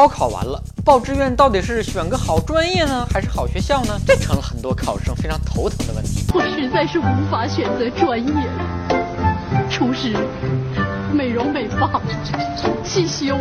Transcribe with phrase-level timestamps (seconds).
[0.00, 4.00] 高考完了，报志愿到底是选个好专业呢，还是好学校呢？
[4.06, 6.24] 这成了很多考生非常头疼的问题。
[6.32, 10.16] 我实在是无法选择专业了，厨师、
[11.12, 12.00] 美容美发、
[12.82, 13.36] 汽修、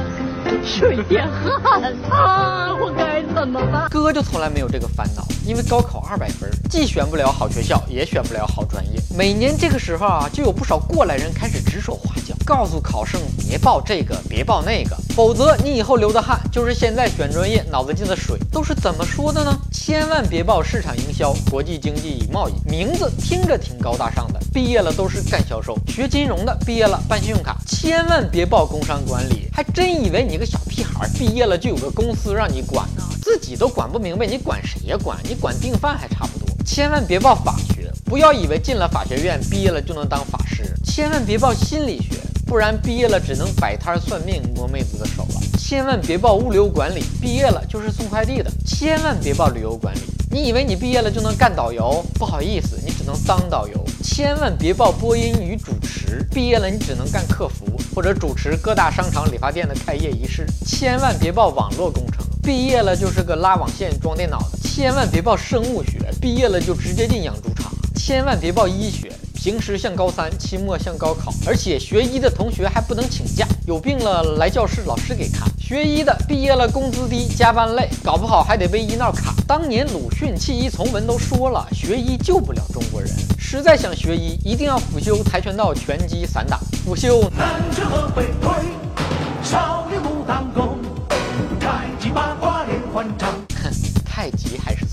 [0.61, 1.25] 水电
[1.63, 3.87] 焊啊，我该怎么办？
[3.89, 8.99] 哥就从来没有这个烦恼，因为高考二百分，既选不了好学校，也选不了好专业。
[9.17, 18.39] 每年这个时候啊，就有不少过来人开始指手画脚，告诉考生别报这个，别报那个，否则你以后流的汗就是现在选专业脑子进的水。
[18.51, 19.55] 都是怎么说的呢？
[19.71, 25.77] 千万别报市场营销、国际经济与贸易，名字听着挺高大上的，毕业了都是干销售。
[25.85, 33.03] 学金融的毕业了办信用卡，千万别报工商管理，还真以为你个小屁孩毕业了就有个公司让你管呢？
[33.21, 34.97] 自己都管不明白，你管谁呀？
[35.03, 36.49] 管你管订饭还差不多。
[36.65, 40.63] 千万别报法学，不要以为进了法学院毕业了就能当法师。
[40.83, 42.15] 千万别报心理学，
[42.49, 45.41] 不然毕业了只能摆摊算命摸妹子的手了。
[45.59, 48.49] 千万别报物流管理，毕业了就是送快递的。
[48.65, 49.99] 千万别报旅游管理，
[50.31, 52.03] 你以为你毕业了就能干导游？
[52.15, 53.85] 不好意思，你只能当导游。
[54.03, 60.47] 千万别报播音与主持，毕业了你只能干客服或者主持各大商场、理发店的开业仪式。
[60.65, 64.57] 千万别报网络工程，毕业了就是个拉网线、装电脑的。
[64.67, 67.71] 千万别报生物学，毕业了就直接进养猪场。
[67.95, 69.11] 千万别报医学。
[69.41, 75.47] 平时像高三，期末像高考，而且学医的同学还不能请假，有病了来教室老师给看。
[75.57, 79.33] 学医的毕业了工资低，加班累，搞不好还得被医闹卡。
[79.47, 83.09] 当年鲁迅弃医从文都说了，学医救不了中国人。
[83.37, 86.59] 实在想学医，一定要辅修跆拳道、拳击、散打。
[86.83, 87.21] 辅修。
[87.37, 88.25] 南拳和北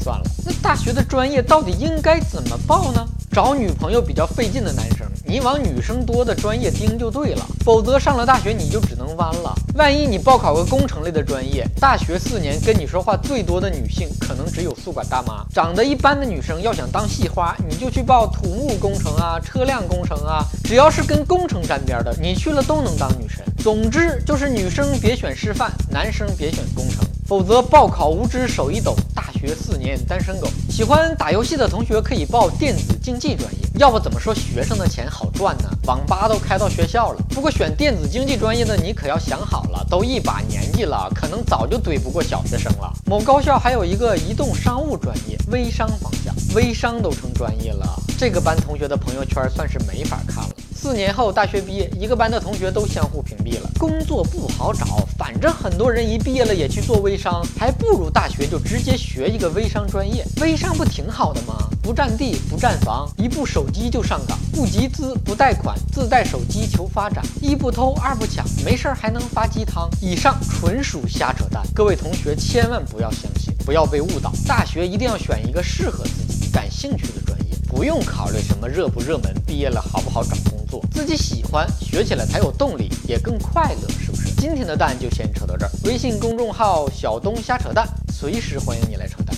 [0.06, 0.24] 算了。
[0.44, 3.04] 那大学的专业到底应该怎么报呢？
[3.32, 9.52] 找女朋友比较费劲的男生，你往女生多的专业盯就对了，否则上了大学你就只能弯了。
[9.74, 15.44] 万一你报考个工程类的专业，大学四年跟你说话最多的女性可能只有宿管大妈。
[15.52, 23.44] 长得一般的女生要想当系花，你就去报土木工程啊、车辆工程啊，只要是跟工程沾边的，你去了都能当女神。
[23.58, 27.04] 总之就是女生别选师范，男生别选工程。
[27.26, 30.48] 否则报考无知手一抖，大学四年单身狗。
[30.68, 35.70] 喜欢打游戏的同学可以报电子竞技专业，要不怎么说学生的钱好赚呢？
[35.84, 37.22] 网吧都开到学校了。
[37.30, 42.92] 不过选电子竞技专业的你可要想好了，都一把年纪了，可能早就怼不过小学生了。
[43.06, 47.86] 某高校还有一个移动商务专业，微商方向，微商都成专业了，
[48.18, 50.50] 这个班同学的朋友圈算是没法看了。
[50.76, 53.70] 四年后大学毕业，一个班的同学都相互屏蔽了。
[53.78, 60.24] 工作不好找，反正很多人一毕业了也去做微商，还不如大学就直接学一个微商专业。
[60.40, 61.56] 微商不挺好的吗？
[61.82, 69.88] 不占地，不占房，一部手机就上岗，不集资，不贷款，自带手机求发展，一不偷，二不抢，没事儿还能发鸡汤。
[70.00, 74.30] 以上纯属瞎扯淡，各位同学千万不要相信，不要被误导。
[74.46, 77.46] 大学一定要选一个适合自己、感兴趣的专业。
[77.68, 80.65] 不用考虑什么热不热门，毕业了好不好找工作，
[80.96, 84.30] 自己喜欢学起来才有动力，也更快乐，是不是？
[84.38, 85.70] 今天的蛋就先扯到这儿。
[85.84, 89.35] 微信公众号小东瞎扯蛋，随时欢迎你来扯蛋。